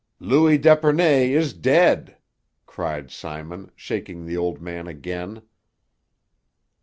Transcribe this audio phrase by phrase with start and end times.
[0.19, 2.17] "Louis d'Epernay is dead!"
[2.65, 5.43] cried Simon, shaking the old man again.